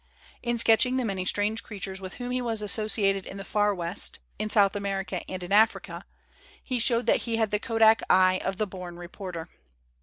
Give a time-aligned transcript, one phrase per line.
[0.41, 4.17] In sketching the many strange creatures with whom he was associated in the Far West,
[4.39, 6.05] in South America and in Africa,
[6.63, 9.47] he showed that he had the kodak eye of the born reporter.